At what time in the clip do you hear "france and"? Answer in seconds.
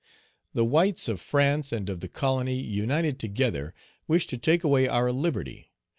1.21-1.87